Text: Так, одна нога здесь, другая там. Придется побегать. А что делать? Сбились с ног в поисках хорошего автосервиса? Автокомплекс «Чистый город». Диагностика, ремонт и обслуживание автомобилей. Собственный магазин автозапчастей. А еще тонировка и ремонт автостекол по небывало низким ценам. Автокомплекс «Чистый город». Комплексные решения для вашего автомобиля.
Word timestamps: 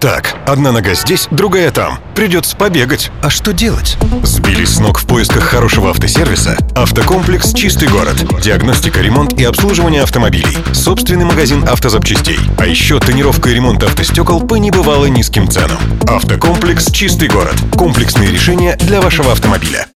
Так, 0.00 0.36
одна 0.46 0.70
нога 0.70 0.94
здесь, 0.94 1.26
другая 1.32 1.72
там. 1.72 1.98
Придется 2.14 2.56
побегать. 2.56 3.10
А 3.20 3.30
что 3.30 3.52
делать? 3.52 3.96
Сбились 4.22 4.76
с 4.76 4.78
ног 4.78 5.00
в 5.00 5.06
поисках 5.06 5.42
хорошего 5.42 5.90
автосервиса? 5.90 6.56
Автокомплекс 6.76 7.52
«Чистый 7.52 7.88
город». 7.88 8.14
Диагностика, 8.40 9.00
ремонт 9.00 9.32
и 9.40 9.42
обслуживание 9.42 10.02
автомобилей. 10.02 10.56
Собственный 10.72 11.24
магазин 11.24 11.68
автозапчастей. 11.68 12.38
А 12.58 12.66
еще 12.66 13.00
тонировка 13.00 13.50
и 13.50 13.54
ремонт 13.54 13.82
автостекол 13.82 14.40
по 14.42 14.54
небывало 14.54 15.06
низким 15.06 15.50
ценам. 15.50 15.78
Автокомплекс 16.06 16.92
«Чистый 16.92 17.28
город». 17.28 17.56
Комплексные 17.76 18.30
решения 18.30 18.76
для 18.76 19.00
вашего 19.00 19.32
автомобиля. 19.32 19.84